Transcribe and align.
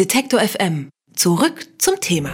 Detektor 0.00 0.40
FM. 0.40 0.88
Zurück 1.14 1.66
zum 1.76 2.00
Thema. 2.00 2.30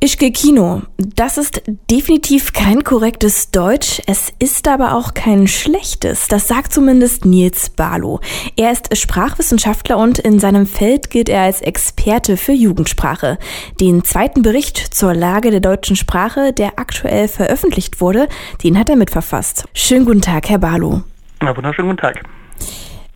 Ich 0.00 0.16
gehe 0.16 0.32
Kino. 0.32 0.80
Das 0.96 1.36
ist 1.36 1.60
definitiv 1.90 2.54
kein 2.54 2.84
korrektes 2.84 3.50
Deutsch. 3.50 4.00
Es 4.06 4.32
ist 4.38 4.66
aber 4.66 4.94
auch 4.94 5.12
kein 5.12 5.46
schlechtes. 5.46 6.26
Das 6.28 6.48
sagt 6.48 6.72
zumindest 6.72 7.26
Nils 7.26 7.68
Barlow. 7.68 8.20
Er 8.56 8.72
ist 8.72 8.96
Sprachwissenschaftler 8.96 9.98
und 9.98 10.18
in 10.18 10.38
seinem 10.38 10.64
Feld 10.64 11.10
gilt 11.10 11.28
er 11.28 11.42
als 11.42 11.60
Experte 11.60 12.38
für 12.38 12.52
Jugendsprache. 12.52 13.36
Den 13.78 14.02
zweiten 14.02 14.40
Bericht 14.40 14.78
zur 14.78 15.12
Lage 15.12 15.50
der 15.50 15.60
deutschen 15.60 15.96
Sprache, 15.96 16.54
der 16.54 16.78
aktuell 16.78 17.28
veröffentlicht 17.28 18.00
wurde, 18.00 18.26
den 18.64 18.78
hat 18.78 18.88
er 18.88 18.96
mitverfasst. 18.96 19.68
Schönen 19.74 20.06
guten 20.06 20.22
Tag, 20.22 20.48
Herr 20.48 20.60
Barlow. 20.60 21.02
Na, 21.42 21.54
wunderschönen 21.54 21.90
guten 21.90 22.00
Tag. 22.00 22.24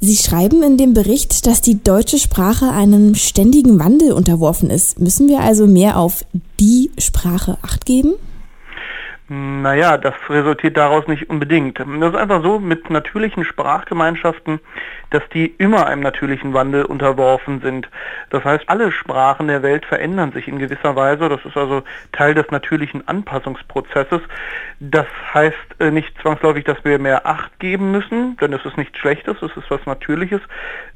Sie 0.04 0.16
schreiben 0.16 0.62
in 0.62 0.76
dem 0.76 0.92
Bericht, 0.92 1.46
dass 1.46 1.62
die 1.62 1.82
deutsche 1.82 2.18
Sprache 2.18 2.70
einem 2.70 3.14
ständigen 3.14 3.78
Wandel 3.78 4.12
unterworfen 4.12 4.68
ist. 4.68 5.00
Müssen 5.00 5.28
wir 5.28 5.40
also 5.40 5.66
mehr 5.66 5.98
auf 5.98 6.26
die 6.60 6.90
Sprache 6.98 7.56
acht 7.62 7.86
geben? 7.86 8.12
Naja, 9.26 9.96
das 9.96 10.14
resultiert 10.28 10.76
daraus 10.76 11.06
nicht 11.06 11.30
unbedingt. 11.30 11.78
Das 11.78 11.86
ist 11.86 12.14
einfach 12.14 12.42
so 12.42 12.58
mit 12.58 12.90
natürlichen 12.90 13.44
Sprachgemeinschaften, 13.44 14.60
dass 15.08 15.22
die 15.32 15.46
immer 15.46 15.86
einem 15.86 16.02
natürlichen 16.02 16.52
Wandel 16.52 16.84
unterworfen 16.84 17.62
sind. 17.62 17.88
Das 18.28 18.44
heißt, 18.44 18.64
alle 18.68 18.92
Sprachen 18.92 19.48
der 19.48 19.62
Welt 19.62 19.86
verändern 19.86 20.32
sich 20.32 20.46
in 20.46 20.58
gewisser 20.58 20.94
Weise. 20.94 21.30
Das 21.30 21.42
ist 21.46 21.56
also 21.56 21.84
Teil 22.12 22.34
des 22.34 22.50
natürlichen 22.50 23.08
Anpassungsprozesses. 23.08 24.20
Das 24.80 25.06
heißt 25.32 25.56
äh, 25.78 25.90
nicht 25.90 26.12
zwangsläufig, 26.20 26.64
dass 26.64 26.84
wir 26.84 26.98
mehr 26.98 27.26
Acht 27.26 27.58
geben 27.60 27.92
müssen, 27.92 28.36
denn 28.36 28.52
es 28.52 28.64
ist 28.66 28.76
nichts 28.76 28.98
Schlechtes, 28.98 29.40
es 29.40 29.56
ist 29.56 29.70
was 29.70 29.86
Natürliches. 29.86 30.42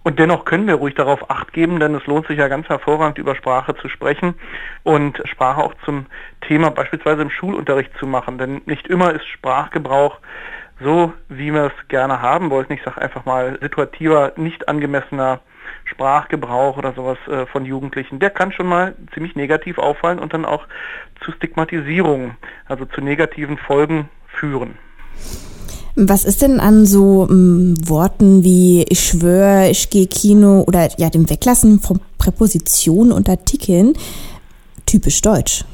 Und 0.02 0.18
dennoch 0.18 0.45
können 0.45 0.66
wir 0.66 0.74
ruhig 0.74 0.95
darauf 0.95 1.30
Acht 1.30 1.52
geben, 1.52 1.80
denn 1.80 1.95
es 1.95 2.06
lohnt 2.06 2.26
sich 2.26 2.38
ja 2.38 2.48
ganz 2.48 2.68
hervorragend 2.68 3.18
über 3.18 3.34
Sprache 3.34 3.74
zu 3.76 3.88
sprechen 3.88 4.34
und 4.82 5.23
Sprache 5.26 5.62
auch 5.62 5.74
zum 5.84 6.06
Thema 6.40 6.71
beispielsweise 6.71 7.23
im 7.23 7.30
Schulunterricht 7.30 7.96
zu 7.99 8.06
machen. 8.06 8.18
Denn 8.27 8.63
nicht 8.66 8.87
immer 8.88 9.13
ist 9.13 9.27
Sprachgebrauch 9.27 10.19
so, 10.83 11.13
wie 11.29 11.52
wir 11.52 11.66
es 11.66 11.88
gerne 11.88 12.23
haben 12.23 12.51
wollten. 12.51 12.73
Ich 12.73 12.83
sage 12.85 13.01
einfach 13.01 13.24
mal 13.24 13.59
situativer, 13.61 14.33
nicht 14.37 14.69
angemessener 14.69 15.41
Sprachgebrauch 15.85 16.77
oder 16.77 16.93
sowas 16.93 17.19
äh, 17.29 17.46
von 17.46 17.65
Jugendlichen, 17.65 18.19
der 18.19 18.30
kann 18.30 18.52
schon 18.52 18.66
mal 18.66 18.95
ziemlich 19.15 19.35
negativ 19.37 19.79
auffallen 19.79 20.19
und 20.19 20.33
dann 20.33 20.45
auch 20.45 20.66
zu 21.24 21.33
Stigmatisierung, 21.33 22.37
also 22.66 22.85
zu 22.85 23.01
negativen 23.01 23.57
Folgen 23.59 24.09
führen. 24.27 24.79
Was 25.96 26.24
ist 26.24 26.43
denn 26.43 26.61
an 26.61 26.87
so 26.87 27.27
m, 27.29 27.73
mm, 27.73 27.89
Worten 27.89 28.45
wie 28.45 28.85
ich 28.89 29.01
schwöre, 29.01 29.69
ich 29.71 29.91
gehe 29.91 30.07
Kino 30.07 30.65
oder 30.66 30.89
ja 30.96 31.11
dem 31.11 31.29
Weglassen 31.29 31.80
von 31.80 32.01
Präpositionen 32.19 33.13
und 33.13 33.29
Artikeln 33.29 33.95
typisch 34.87 35.21
deutsch? 35.23 35.65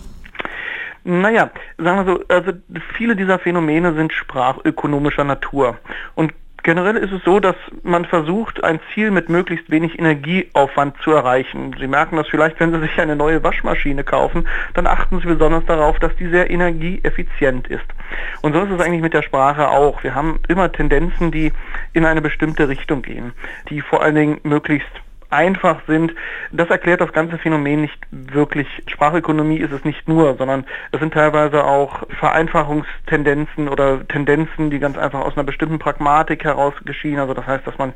Naja, 1.04 1.50
sagen 1.76 2.06
wir 2.06 2.14
so, 2.14 2.24
also 2.28 2.52
viele 2.96 3.14
dieser 3.14 3.38
Phänomene 3.38 3.92
sind 3.94 4.12
sprachökonomischer 4.12 5.24
Natur. 5.24 5.76
Und 6.14 6.32
generell 6.62 6.96
ist 6.96 7.12
es 7.12 7.22
so, 7.24 7.40
dass 7.40 7.56
man 7.82 8.06
versucht, 8.06 8.64
ein 8.64 8.80
Ziel 8.92 9.10
mit 9.10 9.28
möglichst 9.28 9.70
wenig 9.70 9.98
Energieaufwand 9.98 10.96
zu 11.02 11.10
erreichen. 11.10 11.76
Sie 11.78 11.86
merken 11.86 12.16
das 12.16 12.26
vielleicht, 12.28 12.58
wenn 12.58 12.72
Sie 12.72 12.80
sich 12.80 12.98
eine 12.98 13.16
neue 13.16 13.44
Waschmaschine 13.44 14.02
kaufen, 14.02 14.48
dann 14.72 14.86
achten 14.86 15.20
Sie 15.20 15.26
besonders 15.26 15.66
darauf, 15.66 15.98
dass 15.98 16.16
die 16.16 16.28
sehr 16.28 16.50
energieeffizient 16.50 17.68
ist. 17.68 17.84
Und 18.40 18.54
so 18.54 18.62
ist 18.62 18.70
es 18.70 18.80
eigentlich 18.80 19.02
mit 19.02 19.12
der 19.12 19.22
Sprache 19.22 19.68
auch. 19.68 20.02
Wir 20.02 20.14
haben 20.14 20.40
immer 20.48 20.72
Tendenzen, 20.72 21.30
die 21.30 21.52
in 21.92 22.06
eine 22.06 22.22
bestimmte 22.22 22.66
Richtung 22.68 23.02
gehen, 23.02 23.34
die 23.68 23.82
vor 23.82 24.02
allen 24.02 24.14
Dingen 24.14 24.40
möglichst 24.42 25.03
einfach 25.34 25.80
sind. 25.86 26.14
Das 26.52 26.70
erklärt 26.70 27.00
das 27.00 27.12
ganze 27.12 27.36
Phänomen 27.38 27.82
nicht 27.82 27.98
wirklich. 28.10 28.68
Sprachökonomie 28.86 29.58
ist 29.58 29.72
es 29.72 29.84
nicht 29.84 30.08
nur, 30.08 30.36
sondern 30.36 30.64
es 30.92 31.00
sind 31.00 31.12
teilweise 31.12 31.64
auch 31.64 32.04
Vereinfachungstendenzen 32.18 33.68
oder 33.68 34.06
Tendenzen, 34.06 34.70
die 34.70 34.78
ganz 34.78 34.96
einfach 34.96 35.20
aus 35.20 35.36
einer 35.36 35.44
bestimmten 35.44 35.78
Pragmatik 35.78 36.44
heraus 36.44 36.74
geschehen. 36.84 37.18
Also 37.18 37.34
das 37.34 37.46
heißt, 37.46 37.66
dass 37.66 37.76
man 37.78 37.92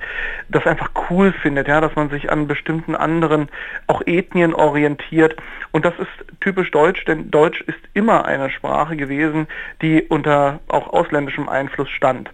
das 0.48 0.66
einfach 0.66 0.90
cool 1.08 1.32
findet, 1.32 1.68
ja, 1.68 1.80
dass 1.80 1.94
man 1.94 2.10
sich 2.10 2.30
an 2.30 2.48
bestimmten 2.48 2.94
anderen 2.94 3.48
auch 3.86 4.02
Ethnien 4.04 4.54
orientiert. 4.54 5.36
Und 5.70 5.84
das 5.84 5.94
ist 5.98 6.40
typisch 6.40 6.70
deutsch, 6.70 7.04
denn 7.04 7.30
Deutsch 7.30 7.60
ist 7.62 7.78
immer 7.94 8.24
eine 8.24 8.50
Sprache 8.50 8.96
gewesen, 8.96 9.46
die 9.80 10.02
unter 10.02 10.60
auch 10.68 10.88
ausländischem 10.92 11.48
Einfluss 11.48 11.90
stand. 11.90 12.30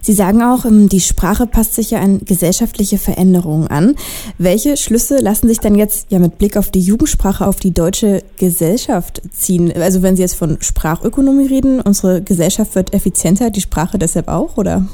Sie 0.00 0.12
sagen 0.12 0.42
auch, 0.42 0.64
ähm, 0.64 0.88
die 0.88 1.00
Sprache 1.00 1.46
passt 1.46 1.74
sich 1.74 1.90
ja 1.90 2.00
an 2.00 2.20
gesellschaftliche 2.24 2.98
Veränderungen 2.98 3.68
an. 3.68 3.94
Welche 4.38 4.76
Schlüsse 4.76 5.18
lassen 5.18 5.48
sich 5.48 5.60
denn 5.60 5.74
jetzt 5.74 6.10
ja 6.10 6.18
mit 6.18 6.38
Blick 6.38 6.56
auf 6.56 6.70
die 6.70 6.80
Jugendsprache 6.80 7.46
auf 7.46 7.56
die 7.56 7.72
deutsche 7.72 8.22
Gesellschaft 8.38 9.22
ziehen? 9.30 9.72
Also 9.74 10.02
wenn 10.02 10.16
Sie 10.16 10.22
jetzt 10.22 10.36
von 10.36 10.58
Sprachökonomie 10.60 11.46
reden, 11.46 11.80
unsere 11.80 12.22
Gesellschaft 12.22 12.74
wird 12.74 12.94
effizienter, 12.94 13.50
die 13.50 13.60
Sprache 13.60 13.98
deshalb 13.98 14.28
auch, 14.28 14.56
oder? 14.56 14.86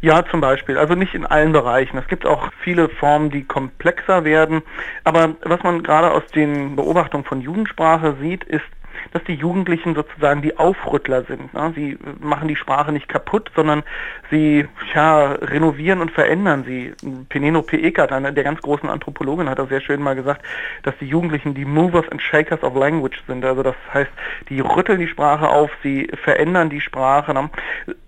Ja, 0.00 0.24
zum 0.30 0.40
Beispiel. 0.40 0.78
Also 0.78 0.94
nicht 0.94 1.14
in 1.14 1.26
allen 1.26 1.52
Bereichen. 1.52 1.98
Es 1.98 2.06
gibt 2.06 2.24
auch 2.24 2.50
viele 2.62 2.88
Formen, 2.88 3.30
die 3.30 3.44
komplexer 3.44 4.24
werden. 4.24 4.62
Aber 5.04 5.34
was 5.42 5.62
man 5.62 5.82
gerade 5.82 6.12
aus 6.12 6.22
den 6.34 6.76
Beobachtungen 6.76 7.24
von 7.24 7.40
Jugendsprache 7.40 8.16
sieht, 8.20 8.44
ist, 8.44 8.64
dass 9.12 9.22
die 9.24 9.34
Jugendlichen 9.34 9.94
sozusagen 9.94 10.42
die 10.42 10.56
Aufrüttler 10.56 11.24
sind. 11.24 11.52
Ne? 11.54 11.72
Sie 11.74 11.98
machen 12.20 12.48
die 12.48 12.56
Sprache 12.56 12.92
nicht 12.92 13.08
kaputt, 13.08 13.50
sondern 13.54 13.82
sie 14.30 14.66
ja, 14.94 15.32
renovieren 15.32 16.00
und 16.00 16.10
verändern 16.10 16.64
sie. 16.64 16.92
Penelope 17.28 17.80
Eckert, 17.82 18.12
eine 18.12 18.32
der 18.32 18.44
ganz 18.44 18.60
großen 18.62 18.88
Anthropologen, 18.88 19.48
hat 19.48 19.58
das 19.58 19.68
sehr 19.68 19.80
schön 19.80 20.02
mal 20.02 20.14
gesagt, 20.14 20.44
dass 20.82 20.94
die 21.00 21.06
Jugendlichen 21.06 21.54
die 21.54 21.64
Movers 21.64 22.08
and 22.10 22.22
Shakers 22.22 22.62
of 22.62 22.74
Language 22.74 23.22
sind. 23.26 23.44
Also 23.44 23.62
das 23.62 23.76
heißt, 23.92 24.10
die 24.48 24.60
rütteln 24.60 25.00
die 25.00 25.08
Sprache 25.08 25.48
auf, 25.48 25.70
sie 25.82 26.10
verändern 26.22 26.70
die 26.70 26.80
Sprache, 26.80 27.34
ne? 27.34 27.50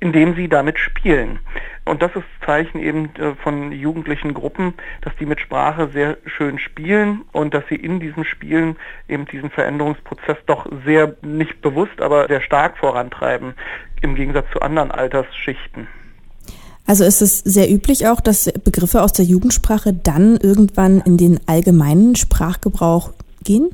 indem 0.01 0.35
sie 0.35 0.49
damit 0.49 0.79
spielen. 0.79 1.39
Und 1.91 2.03
das 2.03 2.13
ist 2.15 2.25
Zeichen 2.47 2.79
eben 2.79 3.07
äh, 3.17 3.35
von 3.43 3.73
jugendlichen 3.73 4.33
Gruppen, 4.33 4.75
dass 5.03 5.13
die 5.19 5.27
mit 5.27 5.41
Sprache 5.41 5.91
sehr 5.93 6.19
schön 6.25 6.61
spielen 6.61 7.23
und 7.33 7.53
dass 7.53 7.65
sie 7.69 7.75
in 7.75 7.99
diesem 7.99 8.23
Spielen 8.23 8.77
eben 9.09 9.27
diesen 9.27 9.51
Veränderungsprozess 9.51 10.37
doch 10.47 10.67
sehr 10.87 11.17
nicht 11.23 11.61
bewusst, 11.63 12.01
aber 12.01 12.29
sehr 12.29 12.43
stark 12.43 12.79
vorantreiben, 12.79 13.55
im 14.03 14.15
Gegensatz 14.15 14.47
zu 14.53 14.61
anderen 14.61 14.93
Altersschichten. 14.93 15.89
Also 16.87 17.03
ist 17.03 17.23
es 17.23 17.41
sehr 17.41 17.69
üblich 17.69 18.07
auch, 18.07 18.21
dass 18.21 18.53
Begriffe 18.65 19.03
aus 19.03 19.13
der 19.13 19.25
Jugendsprache 19.25 19.93
dann 19.93 20.37
irgendwann 20.37 21.01
in 21.01 21.17
den 21.17 21.41
allgemeinen 21.49 22.15
Sprachgebrauch 22.15 23.15
gehen? 23.43 23.71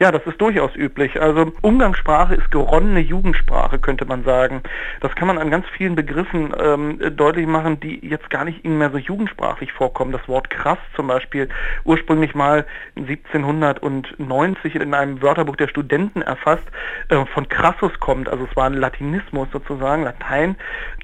Ja, 0.00 0.12
das 0.12 0.24
ist 0.26 0.40
durchaus 0.40 0.76
üblich. 0.76 1.20
Also 1.20 1.52
Umgangssprache 1.60 2.36
ist 2.36 2.52
geronnene 2.52 3.00
Jugendsprache, 3.00 3.80
könnte 3.80 4.04
man 4.04 4.22
sagen. 4.22 4.62
Das 5.00 5.12
kann 5.16 5.26
man 5.26 5.38
an 5.38 5.50
ganz 5.50 5.66
vielen 5.76 5.96
Begriffen 5.96 6.54
ähm, 6.56 7.00
deutlich 7.16 7.48
machen, 7.48 7.80
die 7.80 8.06
jetzt 8.06 8.30
gar 8.30 8.44
nicht 8.44 8.64
mehr 8.64 8.90
so 8.90 8.98
jugendsprachlich 8.98 9.72
vorkommen. 9.72 10.12
Das 10.12 10.28
Wort 10.28 10.50
krass 10.50 10.78
zum 10.94 11.08
Beispiel, 11.08 11.48
ursprünglich 11.82 12.36
mal 12.36 12.64
1790 12.94 14.76
in 14.76 14.94
einem 14.94 15.20
Wörterbuch 15.20 15.56
der 15.56 15.66
Studenten 15.66 16.22
erfasst, 16.22 16.66
äh, 17.08 17.24
von 17.34 17.48
Crassus 17.48 17.98
kommt. 17.98 18.28
Also 18.28 18.46
es 18.48 18.54
war 18.56 18.66
ein 18.66 18.74
Latinismus 18.74 19.48
sozusagen, 19.52 20.04
Latein. 20.04 20.54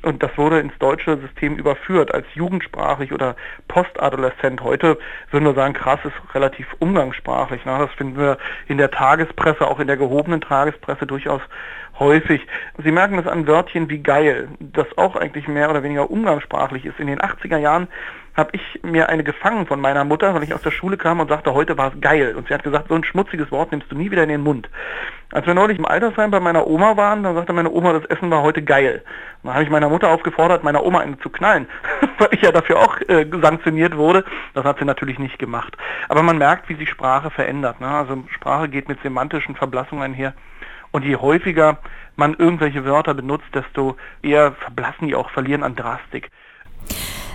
Und 0.02 0.22
das 0.22 0.30
wurde 0.38 0.60
ins 0.60 0.76
deutsche 0.78 1.18
System 1.18 1.56
überführt 1.56 2.14
als 2.14 2.26
jugendsprachlich 2.34 3.12
oder 3.12 3.34
postadoleszent. 3.66 4.60
Heute 4.60 4.98
würden 5.32 5.46
wir 5.46 5.54
sagen, 5.54 5.74
krass 5.74 5.98
ist 6.04 6.34
relativ 6.34 6.66
umgangssprachlich. 6.78 7.64
Ne? 7.64 7.76
Das 7.76 7.90
finden 7.92 8.18
wir 8.18 8.38
in 8.68 8.78
der 8.78 8.83
der 8.84 8.90
Tagespresse, 8.90 9.66
auch 9.66 9.80
in 9.80 9.86
der 9.86 9.96
gehobenen 9.96 10.42
Tagespresse 10.42 11.06
durchaus 11.06 11.40
häufig. 11.98 12.46
Sie 12.82 12.90
merken 12.90 13.16
das 13.16 13.26
an 13.26 13.46
Wörtchen 13.46 13.88
wie 13.88 13.98
geil, 13.98 14.48
das 14.60 14.86
auch 14.96 15.16
eigentlich 15.16 15.48
mehr 15.48 15.70
oder 15.70 15.82
weniger 15.82 16.10
umgangssprachlich 16.10 16.84
ist. 16.84 16.98
In 16.98 17.06
den 17.06 17.20
80er 17.20 17.58
Jahren 17.58 17.88
habe 18.36 18.50
ich 18.52 18.80
mir 18.82 19.08
eine 19.08 19.22
gefangen 19.22 19.66
von 19.66 19.80
meiner 19.80 20.04
Mutter, 20.04 20.34
weil 20.34 20.42
ich 20.42 20.54
aus 20.54 20.62
der 20.62 20.72
Schule 20.72 20.96
kam 20.96 21.20
und 21.20 21.28
sagte, 21.28 21.54
heute 21.54 21.78
war 21.78 21.92
es 21.94 22.00
geil. 22.00 22.34
Und 22.36 22.48
sie 22.48 22.54
hat 22.54 22.64
gesagt, 22.64 22.88
so 22.88 22.94
ein 22.94 23.04
schmutziges 23.04 23.50
Wort 23.52 23.70
nimmst 23.70 23.90
du 23.92 23.96
nie 23.96 24.10
wieder 24.10 24.24
in 24.24 24.28
den 24.28 24.40
Mund. 24.40 24.68
Als 25.32 25.46
wir 25.46 25.54
neulich 25.54 25.78
im 25.78 25.86
Altersheim 25.86 26.32
bei 26.32 26.40
meiner 26.40 26.66
Oma 26.66 26.96
waren, 26.96 27.22
dann 27.22 27.36
sagte 27.36 27.52
meine 27.52 27.70
Oma, 27.70 27.92
das 27.92 28.04
Essen 28.06 28.30
war 28.30 28.42
heute 28.42 28.62
geil. 28.62 29.02
Dann 29.42 29.54
habe 29.54 29.62
ich 29.62 29.70
meiner 29.70 29.88
Mutter 29.88 30.08
aufgefordert, 30.08 30.64
meiner 30.64 30.84
Oma 30.84 31.00
eine 31.00 31.18
zu 31.18 31.30
knallen, 31.30 31.68
weil 32.18 32.28
ich 32.32 32.42
ja 32.42 32.50
dafür 32.50 32.80
auch 32.80 32.98
äh, 33.08 33.26
sanktioniert 33.40 33.96
wurde. 33.96 34.24
Das 34.52 34.64
hat 34.64 34.78
sie 34.78 34.84
natürlich 34.84 35.20
nicht 35.20 35.38
gemacht. 35.38 35.76
Aber 36.08 36.22
man 36.22 36.38
merkt, 36.38 36.68
wie 36.68 36.74
sich 36.74 36.90
Sprache 36.90 37.30
verändert. 37.30 37.80
Ne? 37.80 37.86
Also 37.86 38.24
Sprache 38.30 38.68
geht 38.68 38.88
mit 38.88 39.00
semantischen 39.02 39.54
Verblassungen 39.54 40.02
einher. 40.02 40.34
Und 40.94 41.04
je 41.04 41.16
häufiger 41.16 41.78
man 42.14 42.34
irgendwelche 42.34 42.84
Wörter 42.84 43.14
benutzt, 43.14 43.48
desto 43.52 43.96
eher 44.22 44.52
verblassen 44.52 45.08
die 45.08 45.16
auch, 45.16 45.28
verlieren 45.30 45.64
an 45.64 45.74
Drastik. 45.74 46.30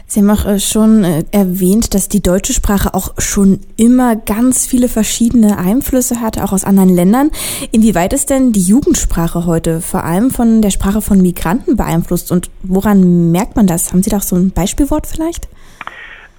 Sie 0.07 0.21
haben 0.21 0.29
auch 0.29 0.45
äh, 0.45 0.61
schon 0.61 1.03
äh, 1.03 1.25
erwähnt, 1.31 1.93
dass 1.93 2.07
die 2.07 2.23
deutsche 2.23 2.53
Sprache 2.53 2.93
auch 2.93 3.15
schon 3.17 3.59
immer 3.75 4.15
ganz 4.15 4.65
viele 4.65 4.87
verschiedene 4.87 5.57
Einflüsse 5.57 6.21
hatte, 6.21 6.45
auch 6.45 6.53
aus 6.53 6.63
anderen 6.63 6.87
Ländern. 6.87 7.31
Inwieweit 7.73 8.13
ist 8.13 8.29
denn 8.29 8.53
die 8.53 8.61
Jugendsprache 8.61 9.45
heute 9.45 9.81
vor 9.81 10.05
allem 10.05 10.31
von 10.31 10.61
der 10.61 10.69
Sprache 10.69 11.01
von 11.01 11.21
Migranten 11.21 11.75
beeinflusst 11.75 12.31
und 12.31 12.49
woran 12.63 13.31
merkt 13.31 13.57
man 13.57 13.67
das? 13.67 13.91
Haben 13.91 14.03
Sie 14.03 14.09
da 14.09 14.17
auch 14.17 14.21
so 14.21 14.37
ein 14.37 14.51
Beispielwort 14.51 15.05
vielleicht? 15.05 15.49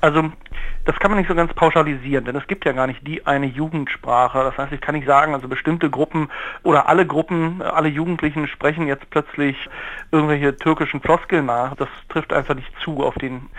Also 0.00 0.32
Das 0.90 0.98
kann 0.98 1.12
man 1.12 1.18
nicht 1.18 1.28
so 1.28 1.36
ganz 1.36 1.54
pauschalisieren, 1.54 2.24
denn 2.24 2.34
es 2.34 2.48
gibt 2.48 2.64
ja 2.64 2.72
gar 2.72 2.88
nicht 2.88 3.06
die 3.06 3.24
eine 3.24 3.46
Jugendsprache. 3.46 4.42
Das 4.42 4.58
heißt, 4.58 4.72
ich 4.72 4.80
kann 4.80 4.96
nicht 4.96 5.06
sagen, 5.06 5.34
also 5.34 5.46
bestimmte 5.46 5.88
Gruppen 5.88 6.28
oder 6.64 6.88
alle 6.88 7.06
Gruppen, 7.06 7.62
alle 7.62 7.88
Jugendlichen 7.88 8.48
sprechen 8.48 8.88
jetzt 8.88 9.08
plötzlich 9.10 9.56
irgendwelche 10.10 10.56
türkischen 10.56 11.00
Floskeln 11.00 11.46
nach. 11.46 11.76
Das 11.76 11.88
trifft 12.08 12.32
einfach 12.32 12.56
nicht 12.56 12.72
zu 12.82 13.04
auf 13.04 13.14
den 13.14 13.50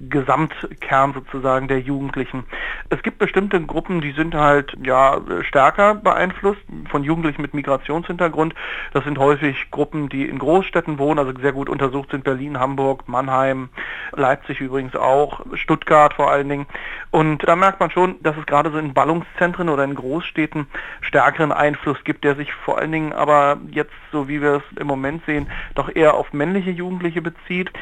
Gesamtkern 0.00 1.12
sozusagen 1.12 1.68
der 1.68 1.80
Jugendlichen. 1.80 2.44
Es 2.88 3.02
gibt 3.02 3.18
bestimmte 3.18 3.60
Gruppen, 3.60 4.00
die 4.00 4.12
sind 4.12 4.34
halt 4.34 4.76
ja 4.82 5.20
stärker 5.42 5.94
beeinflusst 5.96 6.60
von 6.90 7.02
Jugendlichen 7.02 7.42
mit 7.42 7.54
Migrationshintergrund. 7.54 8.54
Das 8.92 9.04
sind 9.04 9.18
häufig 9.18 9.70
Gruppen, 9.70 10.08
die 10.08 10.28
in 10.28 10.38
Großstädten 10.38 10.98
wohnen, 10.98 11.18
also 11.18 11.32
sehr 11.40 11.52
gut 11.52 11.68
untersucht 11.68 12.10
sind 12.10 12.24
Berlin, 12.24 12.58
Hamburg, 12.58 13.08
Mannheim, 13.08 13.70
Leipzig 14.12 14.60
übrigens 14.60 14.94
auch, 14.94 15.44
Stuttgart 15.54 16.14
vor 16.14 16.30
allen 16.30 16.48
Dingen. 16.48 16.66
Und 17.10 17.46
da 17.48 17.56
merkt 17.56 17.80
man 17.80 17.90
schon, 17.90 18.22
dass 18.22 18.36
es 18.36 18.46
gerade 18.46 18.70
so 18.70 18.78
in 18.78 18.94
Ballungszentren 18.94 19.68
oder 19.68 19.84
in 19.84 19.94
Großstädten 19.94 20.66
stärkeren 21.00 21.52
Einfluss 21.52 22.02
gibt, 22.04 22.24
der 22.24 22.36
sich 22.36 22.52
vor 22.52 22.78
allen 22.78 22.92
Dingen 22.92 23.12
aber 23.12 23.58
jetzt, 23.70 23.92
so 24.12 24.28
wie 24.28 24.40
wir 24.40 24.56
es 24.56 24.78
im 24.78 24.86
Moment 24.86 25.24
sehen, 25.26 25.50
doch 25.74 25.94
eher 25.94 26.14
auf 26.14 26.32
männliche 26.32 26.70
Jugendliche 26.70 27.22
bezieht. 27.22 27.72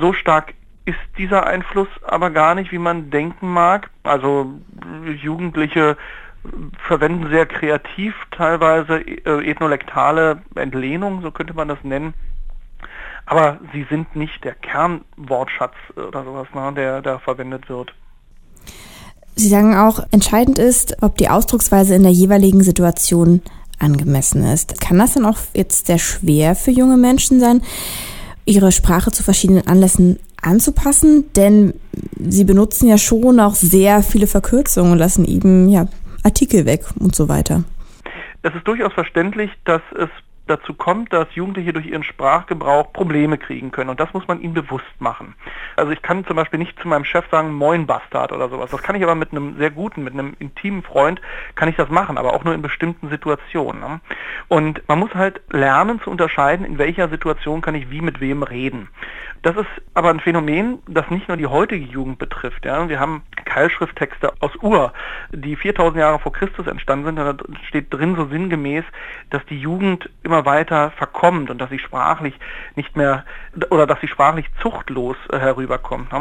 So 0.00 0.12
stark 0.12 0.54
ist 0.86 0.98
dieser 1.18 1.46
Einfluss 1.46 1.88
aber 2.06 2.30
gar 2.30 2.54
nicht, 2.54 2.72
wie 2.72 2.78
man 2.78 3.10
denken 3.10 3.48
mag. 3.52 3.90
Also 4.04 4.54
Jugendliche 5.22 5.96
verwenden 6.86 7.28
sehr 7.30 7.46
kreativ 7.46 8.14
teilweise 8.30 9.00
äh, 9.00 9.50
ethnolektale 9.50 10.42
Entlehnung, 10.54 11.22
so 11.22 11.30
könnte 11.32 11.54
man 11.54 11.68
das 11.68 11.78
nennen. 11.82 12.14
Aber 13.26 13.58
sie 13.72 13.84
sind 13.90 14.14
nicht 14.14 14.44
der 14.44 14.54
Kernwortschatz 14.54 15.74
oder 15.96 16.24
sowas, 16.24 16.46
ne, 16.54 16.72
der 16.74 17.02
da 17.02 17.18
verwendet 17.18 17.68
wird. 17.68 17.92
Sie 19.34 19.48
sagen 19.48 19.76
auch, 19.76 19.98
entscheidend 20.12 20.58
ist, 20.58 21.02
ob 21.02 21.18
die 21.18 21.28
Ausdrucksweise 21.28 21.94
in 21.94 22.04
der 22.04 22.12
jeweiligen 22.12 22.62
Situation 22.62 23.42
angemessen 23.78 24.44
ist. 24.44 24.80
Kann 24.80 24.98
das 24.98 25.14
dann 25.14 25.26
auch 25.26 25.38
jetzt 25.54 25.88
sehr 25.88 25.98
schwer 25.98 26.54
für 26.54 26.70
junge 26.70 26.96
Menschen 26.96 27.40
sein, 27.40 27.62
ihre 28.46 28.70
Sprache 28.70 29.10
zu 29.10 29.24
verschiedenen 29.24 29.66
Anlässen 29.66 30.20
anzupassen, 30.42 31.32
denn 31.34 31.74
sie 32.18 32.44
benutzen 32.44 32.88
ja 32.88 32.98
schon 32.98 33.40
auch 33.40 33.54
sehr 33.54 34.02
viele 34.02 34.26
Verkürzungen 34.26 34.92
und 34.92 34.98
lassen 34.98 35.24
eben 35.24 35.68
ja 35.68 35.86
Artikel 36.22 36.66
weg 36.66 36.84
und 36.98 37.14
so 37.14 37.28
weiter. 37.28 37.64
Es 38.42 38.54
ist 38.54 38.66
durchaus 38.66 38.92
verständlich, 38.92 39.50
dass 39.64 39.82
es 39.98 40.08
dazu 40.46 40.74
kommt, 40.74 41.12
dass 41.12 41.26
Jugendliche 41.34 41.72
durch 41.72 41.86
ihren 41.86 42.04
Sprachgebrauch 42.04 42.92
Probleme 42.92 43.38
kriegen 43.38 43.70
können. 43.70 43.90
Und 43.90 44.00
das 44.00 44.12
muss 44.12 44.26
man 44.28 44.40
ihnen 44.40 44.54
bewusst 44.54 44.84
machen. 44.98 45.34
Also 45.76 45.92
ich 45.92 46.02
kann 46.02 46.24
zum 46.24 46.36
Beispiel 46.36 46.58
nicht 46.58 46.78
zu 46.80 46.88
meinem 46.88 47.04
Chef 47.04 47.24
sagen, 47.30 47.52
moin 47.52 47.86
Bastard 47.86 48.32
oder 48.32 48.48
sowas. 48.48 48.70
Das 48.70 48.82
kann 48.82 48.96
ich 48.96 49.02
aber 49.02 49.14
mit 49.14 49.32
einem 49.32 49.56
sehr 49.58 49.70
guten, 49.70 50.04
mit 50.04 50.14
einem 50.14 50.36
intimen 50.38 50.82
Freund, 50.82 51.20
kann 51.54 51.68
ich 51.68 51.76
das 51.76 51.88
machen, 51.88 52.18
aber 52.18 52.32
auch 52.32 52.44
nur 52.44 52.54
in 52.54 52.62
bestimmten 52.62 53.08
Situationen. 53.08 53.80
Ne? 53.80 54.00
Und 54.48 54.82
man 54.88 54.98
muss 54.98 55.14
halt 55.14 55.40
lernen 55.50 56.00
zu 56.00 56.10
unterscheiden, 56.10 56.64
in 56.64 56.78
welcher 56.78 57.08
Situation 57.08 57.60
kann 57.60 57.74
ich 57.74 57.90
wie 57.90 58.00
mit 58.00 58.20
wem 58.20 58.42
reden. 58.42 58.88
Das 59.42 59.56
ist 59.56 59.66
aber 59.94 60.10
ein 60.10 60.20
Phänomen, 60.20 60.80
das 60.88 61.08
nicht 61.10 61.28
nur 61.28 61.36
die 61.36 61.46
heutige 61.46 61.84
Jugend 61.84 62.18
betrifft. 62.18 62.64
Ja. 62.64 62.88
Wir 62.88 63.00
haben 63.00 63.22
Keilschrifttexte 63.44 64.32
aus 64.40 64.52
Ur, 64.60 64.92
die 65.32 65.56
4000 65.56 65.96
Jahre 65.98 66.18
vor 66.18 66.32
Christus 66.32 66.66
entstanden 66.66 67.06
sind. 67.06 67.16
Da 67.16 67.36
steht 67.68 67.92
drin 67.92 68.16
so 68.16 68.26
sinngemäß, 68.26 68.84
dass 69.30 69.44
die 69.46 69.58
Jugend 69.58 70.10
immer 70.22 70.44
weiter 70.44 70.90
verkommt 70.92 71.50
und 71.50 71.58
dass 71.58 71.70
sie 71.70 71.78
sprachlich 71.78 72.34
nicht 72.74 72.96
mehr 72.96 73.24
oder 73.70 73.86
dass 73.86 74.00
sie 74.00 74.08
sprachlich 74.08 74.46
zuchtlos 74.60 75.16
äh, 75.30 75.38
herüberkommt. 75.38 76.12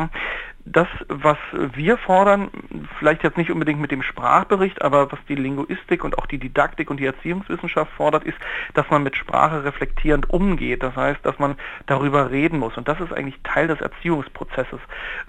Das, 0.67 0.87
was 1.09 1.37
wir 1.53 1.97
fordern, 1.97 2.49
vielleicht 2.97 3.23
jetzt 3.23 3.37
nicht 3.37 3.51
unbedingt 3.51 3.79
mit 3.79 3.91
dem 3.91 4.01
Sprachbericht, 4.01 4.81
aber 4.81 5.11
was 5.11 5.19
die 5.29 5.35
Linguistik 5.35 6.03
und 6.03 6.17
auch 6.17 6.25
die 6.25 6.39
Didaktik 6.39 6.89
und 6.89 6.99
die 6.99 7.05
Erziehungswissenschaft 7.05 7.91
fordert, 7.91 8.23
ist, 8.23 8.37
dass 8.73 8.89
man 8.89 9.03
mit 9.03 9.15
Sprache 9.15 9.63
reflektierend 9.63 10.29
umgeht. 10.29 10.81
Das 10.81 10.95
heißt, 10.95 11.23
dass 11.23 11.37
man 11.37 11.55
darüber 11.85 12.31
reden 12.31 12.57
muss. 12.57 12.77
Und 12.77 12.87
das 12.87 12.99
ist 12.99 13.13
eigentlich 13.13 13.39
Teil 13.43 13.67
des 13.67 13.79
Erziehungsprozesses. 13.79 14.79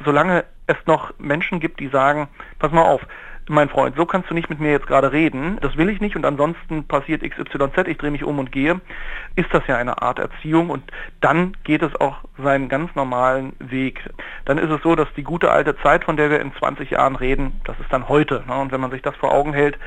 Solange 0.02 0.44
es 0.66 0.76
noch 0.86 1.12
Menschen 1.18 1.60
gibt, 1.60 1.80
die 1.80 1.88
sagen, 1.88 2.28
pass 2.58 2.72
mal 2.72 2.84
auf, 2.84 3.06
mein 3.48 3.68
Freund, 3.68 3.96
so 3.96 4.06
kannst 4.06 4.30
du 4.30 4.34
nicht 4.34 4.50
mit 4.50 4.60
mir 4.60 4.72
jetzt 4.72 4.86
gerade 4.86 5.12
reden, 5.12 5.58
das 5.60 5.76
will 5.76 5.88
ich 5.88 6.00
nicht 6.00 6.16
und 6.16 6.24
ansonsten 6.24 6.84
passiert 6.84 7.22
XYZ, 7.22 7.86
ich 7.86 7.98
drehe 7.98 8.10
mich 8.10 8.24
um 8.24 8.38
und 8.38 8.50
gehe, 8.50 8.80
ist 9.36 9.52
das 9.52 9.66
ja 9.66 9.76
eine 9.76 10.02
Art 10.02 10.18
Erziehung 10.18 10.70
und 10.70 10.82
dann 11.20 11.56
geht 11.64 11.82
es 11.82 11.94
auch 12.00 12.18
seinen 12.42 12.68
ganz 12.68 12.94
normalen 12.94 13.54
Weg. 13.58 14.00
Dann 14.44 14.58
ist 14.58 14.70
es 14.70 14.82
so, 14.82 14.96
dass 14.96 15.08
die 15.16 15.22
gute 15.22 15.50
alte 15.50 15.76
Zeit, 15.78 16.04
von 16.04 16.16
der 16.16 16.30
wir 16.30 16.40
in 16.40 16.52
20 16.54 16.90
Jahren 16.90 17.16
reden, 17.16 17.60
das 17.64 17.78
ist 17.78 17.92
dann 17.92 18.08
heute. 18.08 18.42
Ne? 18.46 18.54
Und 18.54 18.72
wenn 18.72 18.80
man 18.80 18.90
sich 18.90 19.02
das 19.02 19.16
vor 19.16 19.32
Augen 19.32 19.52
hält, 19.52 19.78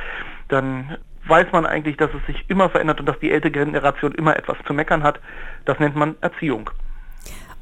dann 0.47 0.97
weiß 1.25 1.51
man 1.51 1.65
eigentlich, 1.65 1.97
dass 1.97 2.09
es 2.13 2.25
sich 2.25 2.49
immer 2.49 2.69
verändert 2.69 2.99
und 2.99 3.05
dass 3.05 3.19
die 3.19 3.31
ältere 3.31 3.51
Generation 3.51 4.13
immer 4.13 4.35
etwas 4.37 4.57
zu 4.65 4.73
meckern 4.73 5.03
hat. 5.03 5.19
Das 5.65 5.79
nennt 5.79 5.95
man 5.95 6.15
Erziehung. 6.21 6.69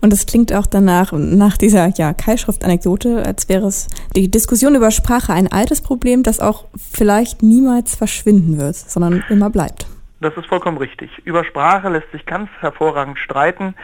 Und 0.07 0.13
es 0.13 0.25
klingt 0.25 0.53
auch 0.53 0.65
danach, 0.65 1.11
nach 1.11 1.57
dieser 1.57 1.89
ja, 1.97 2.13
Keilschrift-Anekdote, 2.13 3.25
als 3.25 3.49
wäre 3.49 3.67
es 3.67 3.87
die 4.15 4.31
Diskussion 4.31 4.73
über 4.73 4.89
Sprache 4.89 5.33
ein 5.33 5.51
altes 5.51 5.81
Problem, 5.81 6.23
das 6.23 6.39
auch 6.39 6.63
vielleicht 6.77 7.43
niemals 7.43 7.93
verschwinden 7.93 8.57
wird, 8.57 8.77
sondern 8.77 9.25
immer 9.27 9.49
bleibt. 9.49 9.85
Das 10.21 10.33
ist 10.37 10.45
vollkommen 10.45 10.77
richtig. 10.77 11.11
Über 11.25 11.43
Sprache 11.43 11.89
lässt 11.89 12.09
sich 12.13 12.25
ganz 12.25 12.49
hervorragend 12.61 13.19
streiten. 13.19 13.75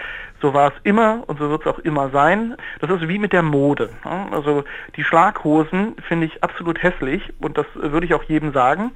So 0.42 0.54
war 0.54 0.70
es 0.70 0.74
immer 0.86 1.26
und 1.28 1.40
so 1.40 1.50
wird 1.50 1.66
es 1.66 1.68
auch 1.68 1.80
immer 1.80 2.10
sein. 2.12 2.56
Das 2.80 2.90
ist 2.90 3.06
wie 3.10 3.20
mit 3.20 3.34
der 3.34 3.44
Mode. 3.44 3.90
Also 4.32 4.64
die 4.96 5.04
Schlaghosen 5.04 5.98
finde 6.08 6.28
ich 6.28 6.42
absolut 6.42 6.82
hässlich 6.82 7.34
und 7.42 7.58
das 7.58 7.66
würde 7.76 8.06
ich 8.06 8.14
auch 8.14 8.24
jedem 8.24 8.54
sagen 8.54 8.92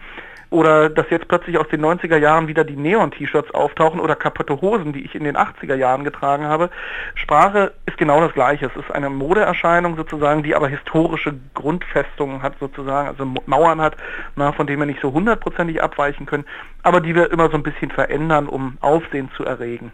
oder 0.49 0.89
dass 0.89 1.09
jetzt 1.09 1.27
plötzlich 1.27 1.57
aus 1.57 1.67
den 1.69 1.83
90er 1.83 2.17
Jahren 2.17 2.47
wieder 2.47 2.63
die 2.63 2.75
Neon-T-Shirts 2.75 3.53
auftauchen 3.53 3.99
oder 3.99 4.15
kaputte 4.15 4.61
Hosen, 4.61 4.93
die 4.93 5.03
ich 5.03 5.15
in 5.15 5.23
den 5.23 5.35
80er 5.35 5.75
Jahren 5.75 6.03
getragen 6.03 6.45
habe. 6.45 6.69
Sprache 7.15 7.73
ist 7.85 7.97
genau 7.97 8.21
das 8.21 8.33
Gleiche. 8.33 8.67
Es 8.67 8.75
ist 8.75 8.91
eine 8.91 9.09
Modeerscheinung 9.09 9.95
sozusagen, 9.95 10.43
die 10.43 10.55
aber 10.55 10.67
historische 10.67 11.33
Grundfestungen 11.53 12.41
hat 12.41 12.53
sozusagen, 12.59 13.07
also 13.07 13.25
Mauern 13.45 13.81
hat, 13.81 13.97
na, 14.35 14.51
von 14.51 14.67
denen 14.67 14.79
wir 14.79 14.85
nicht 14.85 15.01
so 15.01 15.11
hundertprozentig 15.11 15.81
abweichen 15.81 16.25
können, 16.25 16.45
aber 16.83 17.01
die 17.01 17.15
wir 17.15 17.31
immer 17.31 17.49
so 17.49 17.55
ein 17.55 17.63
bisschen 17.63 17.91
verändern, 17.91 18.47
um 18.47 18.77
Aufsehen 18.81 19.29
zu 19.35 19.43
erregen. 19.43 19.91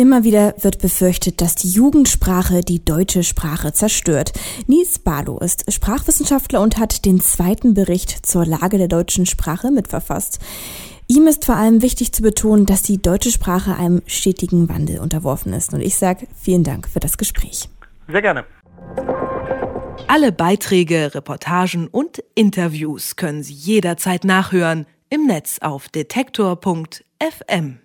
Immer 0.00 0.24
wieder 0.24 0.54
wird 0.56 0.78
befürchtet, 0.78 1.42
dass 1.42 1.56
die 1.56 1.68
Jugendsprache 1.68 2.62
die 2.62 2.82
deutsche 2.82 3.22
Sprache 3.22 3.74
zerstört. 3.74 4.32
Nies 4.66 4.98
Barlow 4.98 5.38
ist 5.40 5.70
Sprachwissenschaftler 5.70 6.62
und 6.62 6.78
hat 6.78 7.04
den 7.04 7.20
zweiten 7.20 7.74
Bericht 7.74 8.24
zur 8.24 8.46
Lage 8.46 8.78
der 8.78 8.88
deutschen 8.88 9.26
Sprache 9.26 9.70
mitverfasst. 9.70 10.38
Ihm 11.06 11.26
ist 11.26 11.44
vor 11.44 11.56
allem 11.56 11.82
wichtig 11.82 12.12
zu 12.12 12.22
betonen, 12.22 12.64
dass 12.64 12.80
die 12.80 12.96
deutsche 12.96 13.30
Sprache 13.30 13.76
einem 13.76 14.00
stetigen 14.06 14.70
Wandel 14.70 15.00
unterworfen 15.00 15.52
ist. 15.52 15.74
Und 15.74 15.82
ich 15.82 15.96
sage 15.96 16.26
vielen 16.34 16.64
Dank 16.64 16.88
für 16.88 17.00
das 17.00 17.18
Gespräch. 17.18 17.68
Sehr 18.08 18.22
gerne. 18.22 18.46
Alle 20.08 20.32
Beiträge, 20.32 21.14
Reportagen 21.14 21.88
und 21.88 22.24
Interviews 22.34 23.16
können 23.16 23.42
Sie 23.42 23.52
jederzeit 23.52 24.24
nachhören 24.24 24.86
im 25.10 25.26
Netz 25.26 25.58
auf 25.60 25.90
detektor.fm. 25.90 27.80